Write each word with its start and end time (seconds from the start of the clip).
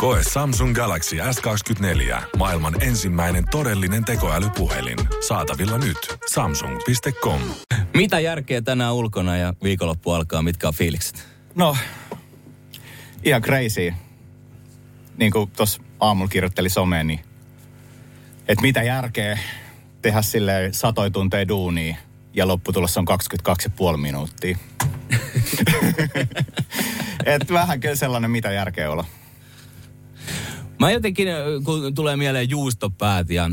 Koe 0.00 0.20
Samsung 0.32 0.74
Galaxy 0.74 1.16
S24. 1.16 2.22
Maailman 2.36 2.82
ensimmäinen 2.82 3.44
todellinen 3.50 4.04
tekoälypuhelin. 4.04 4.98
Saatavilla 5.28 5.78
nyt. 5.78 5.98
Samsung.com. 6.30 7.40
Mitä 7.94 8.20
järkeä 8.20 8.62
tänään 8.62 8.94
ulkona 8.94 9.36
ja 9.36 9.54
viikonloppu 9.62 10.10
alkaa? 10.10 10.42
Mitkä 10.42 10.68
on 10.68 10.74
fiilikset? 10.74 11.28
No, 11.54 11.76
ihan 13.24 13.42
crazy. 13.42 13.94
Niin 15.16 15.32
kuin 15.32 15.50
tuossa 15.50 15.82
aamulla 16.00 16.28
kirjoitteli 16.28 16.68
someen, 16.68 17.06
niin 17.06 17.20
että 18.48 18.62
mitä 18.62 18.82
järkeä 18.82 19.38
tehdä 20.02 20.22
sille 20.22 20.68
satoi 20.72 21.10
tunteja 21.10 21.48
duunia 21.48 21.96
ja 22.34 22.48
lopputulossa 22.48 23.00
on 23.00 23.06
22,5 23.92 23.96
minuuttia. 23.96 24.58
Et 27.26 27.52
vähän 27.52 27.80
kyllä 27.80 27.96
sellainen, 27.96 28.30
mitä 28.30 28.52
järkeä 28.52 28.90
olla. 28.90 29.04
Mä 30.80 30.90
jotenkin, 30.90 31.28
kun 31.64 31.94
tulee 31.94 32.16
mieleen 32.16 32.50
juustopäät 32.50 33.30
ja 33.30 33.44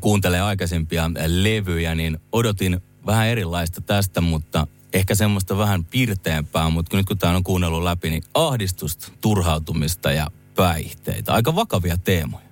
kuuntelee 0.00 0.40
aikaisempia 0.40 1.10
levyjä, 1.26 1.94
niin 1.94 2.18
odotin 2.32 2.80
vähän 3.06 3.26
erilaista 3.26 3.80
tästä, 3.80 4.20
mutta 4.20 4.66
ehkä 4.92 5.14
semmoista 5.14 5.58
vähän 5.58 5.84
pirteämpää, 5.84 6.70
mutta 6.70 6.96
nyt 6.96 7.06
kun 7.06 7.18
tämä 7.18 7.36
on 7.36 7.44
kuunnellut 7.44 7.82
läpi, 7.82 8.10
niin 8.10 8.22
ahdistusta, 8.34 9.12
turhautumista 9.20 10.12
ja 10.12 10.30
päihteitä. 10.56 11.32
Aika 11.34 11.54
vakavia 11.54 11.96
teemoja. 11.96 12.46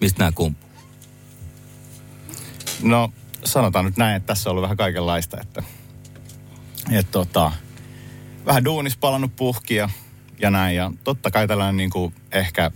Mistä 0.00 0.18
nämä 0.18 0.32
kumpuu? 0.32 0.70
No, 2.82 3.12
sanotaan 3.44 3.84
nyt 3.84 3.96
näin, 3.96 4.16
että 4.16 4.26
tässä 4.26 4.48
on 4.48 4.50
ollut 4.50 4.62
vähän 4.62 4.76
kaikenlaista, 4.76 5.40
että, 5.40 5.62
että 6.90 7.12
tota, 7.12 7.52
vähän 8.46 8.64
duunis 8.64 8.96
palannut 8.96 9.36
puhkia 9.36 9.90
ja 10.40 10.50
näin. 10.50 10.76
Ja 10.76 10.92
totta 11.04 11.30
kai 11.30 11.48
tällainen 11.48 11.76
niin 11.76 11.90
kuin 11.90 12.14
ehkä 12.32 12.70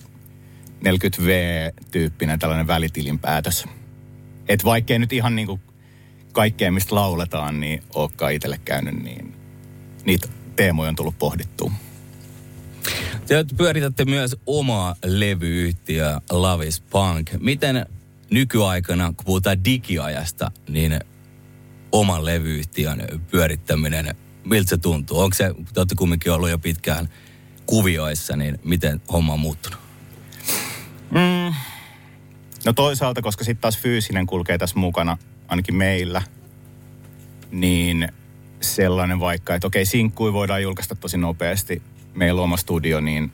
40V-tyyppinen 0.84 2.38
tällainen 2.38 2.66
välitilinpäätös. 2.66 3.64
Että 4.48 4.64
vaikkei 4.64 4.98
nyt 4.98 5.12
ihan 5.12 5.36
niin 5.36 5.47
kuin 5.47 5.61
kaikkea, 6.33 6.72
mistä 6.72 6.94
lauletaan, 6.94 7.61
niin 7.61 7.83
olekaan 7.94 8.33
itselle 8.33 8.58
käynyt, 8.64 9.03
niin 9.03 9.34
niitä 10.05 10.28
teemoja 10.56 10.88
on 10.88 10.97
tullut 10.97 11.19
pohdittua. 11.19 11.72
Te 13.27 13.44
pyöritätte 13.56 14.05
myös 14.05 14.36
omaa 14.47 14.94
levyyhtiöä 15.05 16.20
Lavis 16.30 16.80
Punk. 16.80 17.30
Miten 17.41 17.86
nykyaikana, 18.30 19.12
kun 19.16 19.25
puhutaan 19.25 19.64
digiajasta, 19.64 20.50
niin 20.69 21.00
oman 21.92 22.25
levyyhtiön 22.25 23.03
pyörittäminen, 23.30 24.14
miltä 24.44 24.70
se 24.70 24.77
tuntuu? 24.77 25.20
Onko 25.20 25.34
se, 25.34 25.55
te 25.75 25.80
olette 25.80 25.94
kumminkin 25.94 26.33
ollut 26.33 26.50
jo 26.50 26.58
pitkään 26.58 27.08
kuvioissa, 27.66 28.36
niin 28.36 28.58
miten 28.64 29.00
homma 29.12 29.33
on 29.33 29.41
muuttunut? 29.41 29.81
Mm. 31.12 31.55
No 32.64 32.72
toisaalta, 32.72 33.22
koska 33.22 33.44
sitten 33.44 33.60
taas 33.62 33.78
fyysinen 33.78 34.27
kulkee 34.27 34.58
tässä 34.58 34.78
mukana, 34.78 35.19
ainakin 35.48 35.74
meillä, 35.74 36.22
niin 37.50 38.08
sellainen 38.60 39.20
vaikka, 39.20 39.54
että 39.54 39.66
okei, 39.66 39.84
sinkkui 39.84 40.32
voidaan 40.32 40.62
julkaista 40.62 40.94
tosi 40.94 41.19
nopeasti. 41.19 41.82
Meillä 42.14 42.41
on 42.41 42.44
oma 42.44 42.56
studio, 42.56 43.00
niin, 43.00 43.32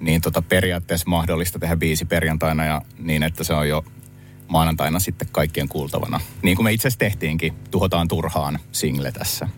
niin 0.00 0.20
tota 0.20 0.42
periaatteessa 0.42 1.10
mahdollista 1.10 1.58
tehdä 1.58 1.76
biisi 1.76 2.04
perjantaina 2.04 2.64
ja 2.64 2.82
niin, 2.98 3.22
että 3.22 3.44
se 3.44 3.54
on 3.54 3.68
jo 3.68 3.84
maanantaina 4.48 4.98
sitten 4.98 5.28
kaikkien 5.32 5.68
kuultavana. 5.68 6.20
Niin 6.42 6.56
kuin 6.56 6.64
me 6.64 6.72
itse 6.72 6.88
asiassa 6.88 6.98
tehtiinkin, 6.98 7.54
tuhotaan 7.70 8.08
turhaan 8.08 8.58
single 8.72 9.12
tässä. 9.12 9.48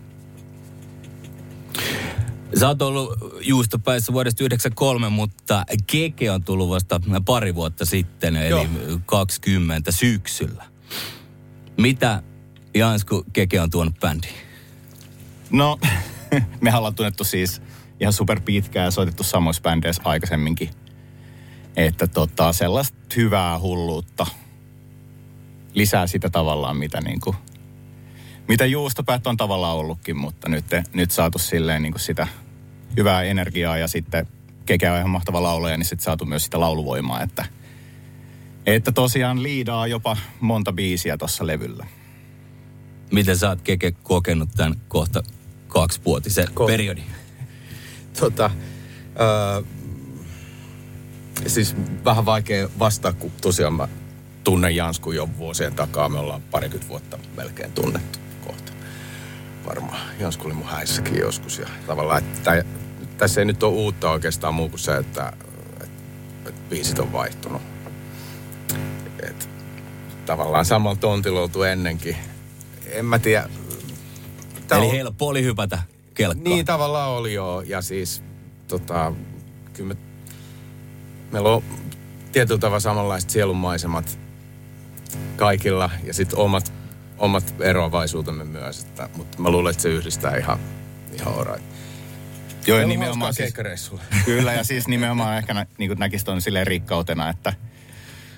Sä 2.55 2.67
oot 2.67 2.81
ollut 2.81 3.13
juustopäissä 3.41 4.13
vuodesta 4.13 4.43
93, 4.43 5.09
mutta 5.09 5.63
Keke 5.87 6.31
on 6.31 6.43
tullut 6.43 6.69
vasta 6.69 7.01
pari 7.25 7.55
vuotta 7.55 7.85
sitten, 7.85 8.35
Joo. 8.49 8.61
eli 8.61 8.69
20 9.05 9.91
syksyllä. 9.91 10.63
Mitä 11.77 12.23
Jansku 12.73 13.23
Keke 13.33 13.61
on 13.61 13.69
tuonut 13.69 13.99
bändiin? 13.99 14.33
No, 15.49 15.79
me 16.61 16.75
ollaan 16.75 16.95
tunnettu 16.95 17.23
siis 17.23 17.61
ihan 17.99 18.13
super 18.13 18.41
pitkään 18.41 18.85
ja 18.85 18.91
soitettu 18.91 19.23
samoissa 19.23 19.61
bändeissä 19.61 20.01
aikaisemminkin. 20.05 20.69
Että 21.75 22.07
tota, 22.07 22.53
sellaista 22.53 22.97
hyvää 23.15 23.59
hulluutta. 23.59 24.25
Lisää 25.73 26.07
sitä 26.07 26.29
tavallaan, 26.29 26.77
mitä 26.77 27.01
niinku, 27.01 27.35
mitä 28.47 28.65
juustopäät 28.65 29.27
on 29.27 29.37
tavallaan 29.37 29.77
ollutkin, 29.77 30.17
mutta 30.17 30.49
nyt, 30.49 30.65
nyt 30.93 31.11
saatu 31.11 31.39
silleen 31.39 31.81
niinku 31.81 31.99
sitä 31.99 32.27
hyvää 32.97 33.23
energiaa 33.23 33.77
ja 33.77 33.87
sitten 33.87 34.27
Keke 34.65 34.91
on 34.91 34.97
ihan 34.97 35.09
mahtava 35.09 35.43
laulaja, 35.43 35.77
niin 35.77 35.85
sitten 35.85 36.05
saatu 36.05 36.25
myös 36.25 36.43
sitä 36.43 36.59
lauluvoimaa, 36.59 37.21
että, 37.21 37.45
että 38.65 38.91
tosiaan 38.91 39.43
liidaa 39.43 39.87
jopa 39.87 40.17
monta 40.39 40.73
biisiä 40.73 41.17
tuossa 41.17 41.47
levyllä. 41.47 41.87
Miten 43.11 43.37
sä 43.37 43.49
oot 43.49 43.61
Keke 43.61 43.91
kokenut 43.91 44.49
tämän 44.55 44.81
kohta 44.87 45.23
kaksivuotisen 45.67 46.47
Ko- 46.47 46.67
periodin? 46.67 47.03
Tota, 48.19 48.51
öö, 49.19 49.61
siis 51.47 51.75
vähän 52.05 52.25
vaikea 52.25 52.69
vastaa, 52.79 53.13
kun 53.13 53.31
tosiaan 53.41 53.73
mä 53.73 53.87
tunnen 54.43 54.75
Jansku 54.75 55.11
jo 55.11 55.29
vuosien 55.37 55.75
takaa. 55.75 56.09
Me 56.09 56.19
ollaan 56.19 56.41
parikymmentä 56.41 56.89
vuotta 56.89 57.17
melkein 57.35 57.71
tunnettu 57.71 58.26
Jansku 60.19 60.45
oli 60.45 60.53
mun 60.53 60.67
häissäkin 60.67 61.19
joskus. 61.19 61.59
Ja 61.59 61.67
tavallaan, 61.87 62.23
että 62.23 62.63
tässä 63.17 63.41
ei 63.41 63.45
nyt 63.45 63.63
ole 63.63 63.73
uutta 63.73 64.11
oikeastaan 64.11 64.53
muu 64.53 64.69
kuin 64.69 64.79
se, 64.79 64.97
että, 64.97 65.33
että, 65.73 66.03
että 66.45 66.61
biisit 66.69 66.99
on 66.99 67.13
vaihtunut. 67.13 67.61
Et, 69.23 69.49
tavallaan 70.25 70.65
samalla 70.65 70.95
tontilla 70.95 71.41
oltu 71.41 71.63
ennenkin. 71.63 72.15
En 72.91 73.05
mä 73.05 73.19
tiedä. 73.19 73.49
Tää 74.67 74.77
Eli 74.77 74.85
on... 74.85 74.91
helppo 74.91 75.27
oli 75.27 75.43
hypätä 75.43 75.79
kelkkaan. 76.13 76.43
Niin 76.43 76.65
tavallaan 76.65 77.11
oli 77.11 77.33
joo. 77.33 77.61
Ja 77.61 77.81
siis 77.81 78.23
tota, 78.67 79.13
kyllä 79.73 79.93
me, 79.93 79.99
meillä 81.31 81.49
on 81.49 81.63
tietyllä 82.31 82.59
tavalla 82.59 82.79
samanlaiset 82.79 83.29
sielunmaisemat 83.29 84.19
kaikilla 85.35 85.89
ja 86.03 86.13
sitten 86.13 86.39
omat, 86.39 86.73
omat 87.17 87.53
eroavaisuutemme 87.59 88.43
myös. 88.43 88.83
Että, 88.83 89.09
mutta 89.17 89.41
mä 89.41 89.49
luulen, 89.49 89.71
että 89.71 89.83
se 89.83 89.89
yhdistää 89.89 90.37
ihan, 90.37 90.59
ihan 91.13 91.33
alright. 91.33 91.63
Joo, 92.67 92.79
ja 92.79 92.87
nimenomaan 92.87 93.33
siis, 93.33 93.53
Kyllä, 94.25 94.53
ja 94.53 94.63
siis 94.63 94.87
nimenomaan 94.87 95.37
ehkä 95.37 95.53
nä, 95.53 95.65
niin 95.77 95.89
kuin 95.89 95.99
näkisi 95.99 96.25
tuon 96.25 96.41
silleen 96.41 96.67
rikkautena, 96.67 97.29
että, 97.29 97.53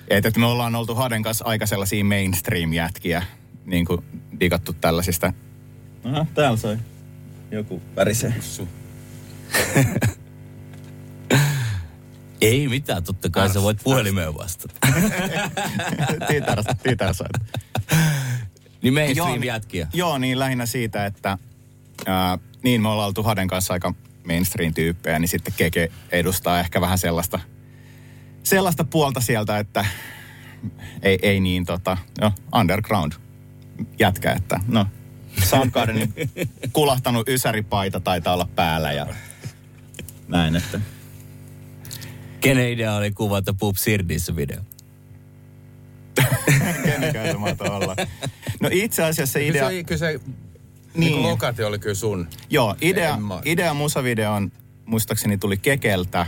että 0.07 0.39
me 0.39 0.45
ollaan 0.45 0.75
oltu 0.75 0.95
Haden 0.95 1.23
kanssa 1.23 1.45
aika 1.45 1.65
sellaisia 1.65 2.05
mainstream-jätkiä, 2.05 3.23
niin 3.65 3.85
kuin 3.85 4.05
digattu 4.39 4.73
tällaisista. 4.73 5.33
Aha, 6.03 6.25
täällä 6.33 6.57
sai 6.57 6.77
joku 7.51 7.81
värisee. 7.95 8.33
Ei 12.41 12.67
mitään, 12.67 13.03
totta 13.03 13.29
kai 13.29 13.49
sä 13.49 13.61
voit 13.61 13.83
puhelimeen 13.83 14.35
vastata. 14.35 14.73
Titar, 16.27 16.63
titar 16.83 17.15
Niin 18.81 18.93
mainstream 18.93 19.43
jätkiä. 19.43 19.87
Joo, 19.93 20.17
niin 20.17 20.39
lähinnä 20.39 20.65
siitä, 20.65 21.05
että 21.05 21.37
ää, 22.05 22.37
niin 22.63 22.81
me 22.81 22.89
ollaan 22.89 23.07
oltu 23.07 23.23
Haden 23.23 23.47
kanssa 23.47 23.73
aika 23.73 23.93
mainstream-tyyppejä, 24.27 25.19
niin 25.19 25.29
sitten 25.29 25.53
Keke 25.57 25.91
edustaa 26.11 26.59
ehkä 26.59 26.81
vähän 26.81 26.97
sellaista, 26.97 27.39
sellaista 28.43 28.83
puolta 28.83 29.21
sieltä, 29.21 29.59
että 29.59 29.85
ei, 31.01 31.19
ei 31.21 31.39
niin 31.39 31.65
tota, 31.65 31.97
no, 32.21 32.33
underground 32.55 33.13
jätkä, 33.99 34.31
että 34.31 34.59
no, 34.67 34.85
Soundgardenin 35.43 36.13
kulahtanut 36.73 37.29
ysäripaita 37.29 37.99
taitaa 37.99 38.33
olla 38.33 38.49
päällä 38.55 38.93
ja 38.93 39.07
näin, 40.27 40.55
että. 40.55 40.81
Kenen 42.41 42.69
idea 42.69 42.95
oli 42.95 43.11
kuvata 43.11 43.53
Pup 43.53 43.75
Sirdissä 43.75 44.35
video? 44.35 44.61
Olla. 47.69 47.95
No 48.59 48.69
itse 48.71 49.03
asiassa 49.03 49.39
idea... 49.39 49.69
Kyllä 49.69 49.69
se, 49.69 49.83
kyllä 49.83 49.99
se 49.99 50.19
niin. 50.93 51.11
niin 51.13 51.23
lokaatio 51.23 51.67
oli 51.67 51.79
kyllä 51.79 51.95
sun. 51.95 52.27
Joo, 52.49 52.75
idea, 52.81 53.17
idea 53.45 53.73
musavideon 53.73 54.51
muistaakseni 54.85 55.37
tuli 55.37 55.57
Kekeltä, 55.57 56.25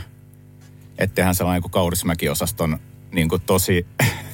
ettehän 0.98 1.34
sellainen 1.34 1.62
kuin 1.62 1.72
Kaurismäki-osaston 1.72 2.78
niin 3.12 3.28
kuin 3.28 3.42
tosi 3.42 3.86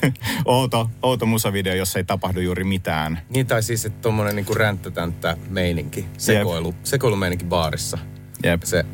outo, 0.45 0.91
outo 1.03 1.27
musavideo, 1.27 1.75
jossa 1.75 1.99
ei 1.99 2.05
tapahdu 2.05 2.41
juuri 2.41 2.65
mitään. 2.65 3.21
Niin 3.31 3.47
tai 3.47 3.63
siis, 3.63 3.85
että 3.85 4.01
tommonen 4.01 4.37
niinku 4.37 4.55
ränttätänttä 4.55 5.37
meininki, 5.51 6.07
sekoilu, 6.19 6.75
sekoilumeininki 6.83 7.45
baarissa. 7.45 7.99
Jep. 8.45 8.63
Se, 8.63 8.85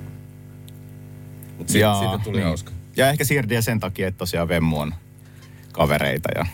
mut 1.59 1.69
siitä, 1.69 1.83
Jaa, 1.83 2.01
siitä 2.01 2.25
tuli 2.25 2.37
niin. 2.37 2.47
hauska. 2.47 2.73
Ja 2.97 3.09
ehkä 3.09 3.25
Sirdiä 3.25 3.61
sen 3.61 3.81
takia, 3.81 4.09
että 4.09 4.19
tosiaan 4.19 4.49
Vemmu 4.49 4.81
on 4.81 4.95
kavereita 5.73 6.29
ja, 6.35 6.47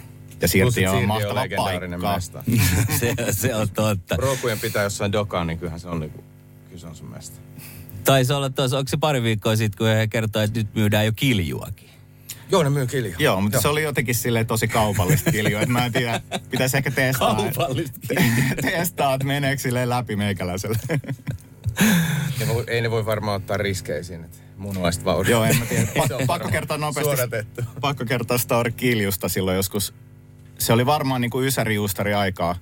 ja 0.42 0.66
että 0.66 0.92
on 0.92 1.06
mahtava 1.06 1.46
paikka. 1.56 2.44
se, 3.00 3.14
se 3.30 3.54
on 3.54 3.70
totta. 3.70 4.16
Rokujen 4.16 4.60
pitää 4.60 4.82
jossain 4.82 5.12
dokaan, 5.12 5.46
niin 5.46 5.58
kyllähän 5.58 5.80
se 5.80 5.88
on 5.88 6.00
niinku, 6.00 6.24
kyllä 6.68 6.80
se 6.80 6.86
on 6.86 6.96
sun 6.96 7.10
mesta. 7.10 7.40
Taisi 8.04 8.32
olla 8.32 8.50
tuossa, 8.50 8.78
onko 8.78 8.88
se 8.88 8.96
pari 8.96 9.22
viikkoa 9.22 9.56
sitten, 9.56 9.78
kun 9.78 9.86
he 9.86 10.06
kertoi, 10.06 10.44
että 10.44 10.58
nyt 10.58 10.74
myydään 10.74 11.06
jo 11.06 11.12
kiljuakin. 11.16 11.90
Joo, 12.50 12.62
ne 12.62 12.70
myy 12.70 12.86
kiljaa. 12.86 13.16
Joo, 13.18 13.40
mutta 13.40 13.60
se 13.60 13.68
oli 13.68 13.82
jotenkin 13.82 14.14
silleen 14.14 14.46
tosi 14.46 14.68
kaupallista 14.68 15.32
kiljua, 15.32 15.60
että 15.60 15.72
mä 15.72 15.86
en 15.86 15.92
tiedä, 15.92 16.20
pitäisi 16.50 16.76
ehkä 16.76 16.90
testaa. 16.90 17.34
Kaupallista 17.34 18.00
testaa, 18.62 19.14
että 19.14 19.26
meneekö 19.26 19.62
silleen 19.62 19.88
läpi 19.88 20.16
meikäläiselle. 20.16 20.78
Ne 22.40 22.48
voi, 22.48 22.64
ei 22.66 22.80
ne 22.80 22.90
voi 22.90 23.06
varmaan 23.06 23.36
ottaa 23.36 23.56
riskejä 23.56 24.02
siinä, 24.02 24.24
että 24.24 24.38
munuaiset 24.56 25.04
vaurioit. 25.04 25.30
Joo, 25.30 25.44
en 25.44 25.56
mä 25.56 25.66
tiedä. 25.66 25.86
Pakko, 25.98 26.26
pakko 26.26 26.48
kertoa 26.48 26.78
nopeasti. 26.78 27.16
Suodatettu. 27.16 27.62
Pakko 27.80 28.04
kertoa 28.04 28.38
story 28.38 28.70
kiljusta 28.70 29.28
silloin 29.28 29.56
joskus. 29.56 29.94
Se 30.60 30.72
oli 30.72 30.86
varmaan 30.86 31.20
niin 31.20 31.30
kuin 31.30 31.46
Ysäri-Juustari 31.46 32.14
aikaa. 32.14 32.56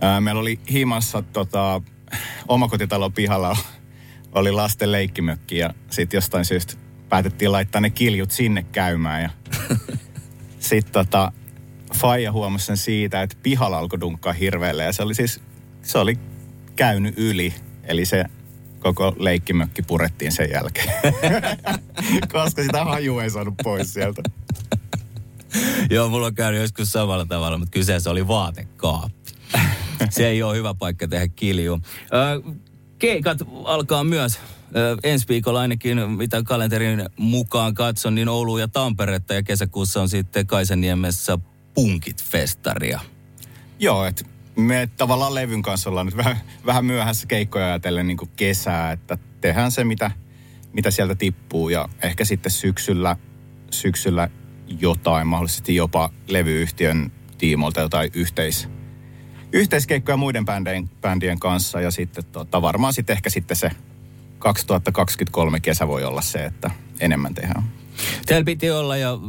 Ää, 0.00 0.20
meillä 0.20 0.40
oli 0.40 0.60
himassa 0.70 1.22
tota, 1.22 1.82
omakotitalon 2.48 3.12
pihalla 3.12 3.56
oli 4.32 4.52
lasten 4.52 4.92
leikkimökki 4.92 5.58
ja 5.58 5.74
sitten 5.90 6.16
jostain 6.16 6.44
syystä 6.44 6.74
päätettiin 7.08 7.52
laittaa 7.52 7.80
ne 7.80 7.90
kiljut 7.90 8.30
sinne 8.30 8.62
käymään. 8.62 9.22
Ja 9.22 9.30
sitten 10.58 10.92
tota, 10.92 11.32
Faija 11.94 12.32
huomasi 12.32 12.66
sen 12.66 12.76
siitä, 12.76 13.22
että 13.22 13.36
pihalla 13.42 13.78
alkoi 13.78 14.00
dunkkaa 14.00 14.32
hirveälle 14.32 14.84
ja 14.84 14.92
se 14.92 15.02
oli 15.02 15.14
siis, 15.14 15.40
se 15.82 15.98
oli 15.98 16.18
käynyt 16.76 17.14
yli. 17.18 17.54
Eli 17.84 18.04
se 18.04 18.24
koko 18.78 19.16
leikkimökki 19.18 19.82
purettiin 19.82 20.32
sen 20.32 20.50
jälkeen. 20.50 20.88
Koska 22.32 22.62
sitä 22.62 22.84
hajua 22.84 23.22
ei 23.22 23.30
saanut 23.30 23.54
pois 23.62 23.92
sieltä. 23.92 24.22
Joo, 25.90 26.08
mulla 26.08 26.26
on 26.26 26.34
käynyt 26.34 26.60
joskus 26.60 26.92
samalla 26.92 27.26
tavalla, 27.26 27.58
mutta 27.58 27.72
kyseessä 27.72 28.10
oli 28.10 28.28
vaatekaappi. 28.28 29.30
Se 30.10 30.26
ei 30.26 30.42
ole 30.42 30.56
hyvä 30.56 30.74
paikka 30.74 31.08
tehdä 31.08 31.28
kilju. 31.28 31.80
Keikat 32.98 33.38
alkaa 33.64 34.04
myös 34.04 34.38
ensi 35.02 35.28
viikolla 35.28 35.60
ainakin, 35.60 36.10
mitä 36.10 36.42
kalenterin 36.42 37.06
mukaan 37.16 37.74
katson, 37.74 38.14
niin 38.14 38.28
Oulu 38.28 38.58
ja 38.58 38.68
Tamperetta 38.68 39.34
ja 39.34 39.42
kesäkuussa 39.42 40.02
on 40.02 40.08
sitten 40.08 40.46
Kaisaniemessä 40.46 41.38
Punkit-festaria. 41.74 43.00
Joo, 43.78 44.04
että 44.04 44.24
me 44.56 44.88
tavallaan 44.96 45.34
levyn 45.34 45.62
kanssa 45.62 45.90
ollaan 45.90 46.06
nyt 46.06 46.16
vähän, 46.16 46.36
vähän 46.66 46.84
myöhässä 46.84 47.26
keikkoja 47.26 47.66
ajatellen 47.66 48.06
niin 48.06 48.18
kesää, 48.36 48.92
että 48.92 49.18
tehdään 49.40 49.70
se, 49.70 49.84
mitä, 49.84 50.10
mitä 50.72 50.90
sieltä 50.90 51.14
tippuu 51.14 51.68
ja 51.68 51.88
ehkä 52.02 52.24
sitten 52.24 52.52
syksyllä, 52.52 53.16
syksyllä 53.70 54.28
jotain, 54.66 55.26
mahdollisesti 55.26 55.74
jopa 55.74 56.10
levyyhtiön 56.28 57.12
tiimoilta 57.38 57.80
jotain 57.80 58.10
yhteis, 58.14 58.68
yhteiskeikkoja 59.52 60.16
muiden 60.16 60.44
bändien, 60.44 60.90
bändien 61.00 61.38
kanssa 61.38 61.80
ja 61.80 61.90
sitten 61.90 62.24
tota, 62.24 62.62
varmaan 62.62 62.94
sitten 62.94 63.16
ehkä 63.16 63.30
sitten 63.30 63.56
se 63.56 63.70
2023 64.38 65.60
kesä 65.60 65.88
voi 65.88 66.04
olla 66.04 66.22
se, 66.22 66.44
että 66.44 66.70
enemmän 67.00 67.34
tehdään. 67.34 67.64
Täällä 68.26 68.44
piti 68.44 68.70
olla 68.70 68.96
jo 68.96 69.20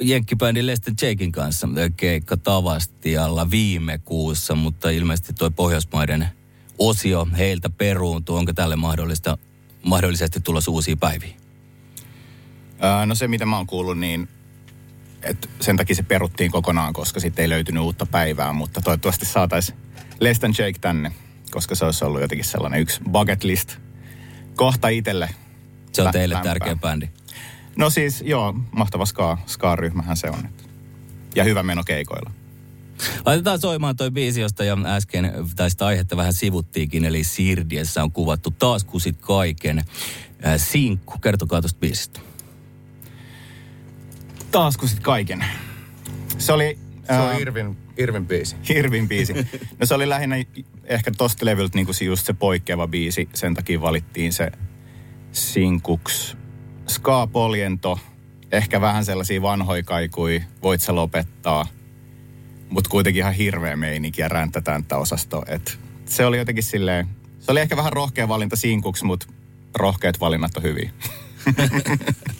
jenkkibändin 0.00 0.66
Lester 0.66 0.94
Jakein 1.02 1.32
kanssa 1.32 1.68
keikka 1.96 2.36
Tavastialla 2.36 3.50
viime 3.50 3.98
kuussa, 3.98 4.54
mutta 4.54 4.90
ilmeisesti 4.90 5.32
tuo 5.32 5.50
Pohjoismaiden 5.50 6.28
osio 6.78 7.28
heiltä 7.38 7.70
peruuntuu. 7.70 8.36
Onko 8.36 8.52
tälle 8.52 8.76
mahdollista, 8.76 9.38
mahdollisesti 9.82 10.40
tulossa 10.40 10.70
uusia 10.70 10.96
päiviä? 10.96 11.34
Ää, 12.78 13.06
no 13.06 13.14
se, 13.14 13.28
mitä 13.28 13.46
mä 13.46 13.56
oon 13.56 13.66
kuullut, 13.66 13.98
niin 13.98 14.28
että 15.22 15.48
sen 15.60 15.76
takia 15.76 15.96
se 15.96 16.02
peruttiin 16.02 16.50
kokonaan, 16.50 16.92
koska 16.92 17.20
sitten 17.20 17.42
ei 17.42 17.48
löytynyt 17.48 17.82
uutta 17.82 18.06
päivää, 18.06 18.52
mutta 18.52 18.80
toivottavasti 18.80 19.26
saataisiin 19.26 19.78
Leston 20.20 20.54
Jake 20.58 20.78
tänne, 20.80 21.12
koska 21.50 21.74
se 21.74 21.84
olisi 21.84 22.04
ollut 22.04 22.20
jotenkin 22.20 22.44
sellainen 22.44 22.80
yksi 22.80 23.00
bucket 23.10 23.44
list 23.44 23.76
kohta 24.54 24.88
itselle. 24.88 25.28
Se 25.92 26.02
on 26.02 26.06
Lä- 26.06 26.12
teille 26.12 26.34
lämpää. 26.34 26.50
tärkeä 26.54 26.76
bändi. 26.76 27.08
No 27.76 27.90
siis, 27.90 28.22
joo, 28.26 28.54
mahtava 28.72 29.06
ska, 29.06 29.38
ska-ryhmähän 29.46 30.16
se 30.16 30.30
on. 30.30 30.48
Ja 31.34 31.44
hyvä 31.44 31.62
meno 31.62 31.82
keikoilla. 31.84 32.30
Laitetaan 33.26 33.60
soimaan 33.60 33.96
toi 33.96 34.10
biisi, 34.10 34.40
josta 34.40 34.64
jo 34.64 34.76
äsken, 34.84 35.32
tai 35.56 35.70
sitä 35.70 35.86
aihetta 35.86 36.16
vähän 36.16 36.34
sivuttiinkin, 36.34 37.04
eli 37.04 37.24
Sirdiessä 37.24 38.02
on 38.02 38.12
kuvattu 38.12 38.50
taas 38.50 38.84
kusit 38.84 39.16
kaiken. 39.20 39.78
Äh, 39.78 39.84
Sinkku, 40.56 41.18
kertokaa 41.18 41.60
tuosta 41.62 41.78
biisistä. 41.80 42.20
Taas 44.50 44.76
kun 44.76 44.88
sit 44.88 45.00
kaiken. 45.00 45.44
Se 46.38 46.52
oli... 46.52 46.78
Se 47.06 47.12
on 47.12 47.40
Irvin, 47.40 47.76
Irvin 47.96 48.26
biisi. 48.26 48.56
Hirvin 48.68 49.08
biisi. 49.08 49.34
No 49.78 49.86
se 49.86 49.94
oli 49.94 50.08
lähinnä 50.08 50.36
ehkä 50.84 51.10
tosta 51.10 51.46
levyltä 51.46 51.78
niinku 51.78 51.92
se 51.92 52.04
just 52.04 52.26
se 52.26 52.32
poikkeava 52.32 52.88
biisi. 52.88 53.28
Sen 53.34 53.54
takia 53.54 53.80
valittiin 53.80 54.32
se 54.32 54.50
sinkuks. 55.32 56.36
Ska 56.88 57.26
Poljento. 57.26 58.00
Ehkä 58.52 58.80
vähän 58.80 59.04
sellaisia 59.04 59.42
vanhoja 59.42 59.82
kaikui. 59.82 60.42
Voit 60.62 60.80
sä 60.80 60.94
lopettaa. 60.94 61.66
Mutta 62.70 62.90
kuitenkin 62.90 63.20
ihan 63.20 63.34
hirveä 63.34 63.76
meininki 63.76 64.20
ja 64.20 64.28
ränttätäntä 64.28 64.96
osasto. 64.96 65.44
Et 65.46 65.78
se 66.04 66.26
oli 66.26 66.38
jotenkin 66.38 66.64
silleen... 66.64 67.08
Se 67.38 67.52
oli 67.52 67.60
ehkä 67.60 67.76
vähän 67.76 67.92
rohkea 67.92 68.28
valinta 68.28 68.56
sinkuks, 68.56 69.02
mutta 69.02 69.26
rohkeat 69.74 70.20
valinnat 70.20 70.56
on 70.56 70.62
hyviä. 70.62 70.90